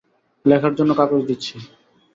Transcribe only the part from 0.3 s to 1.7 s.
লেখার জন্য কাগজ দিচ্ছি।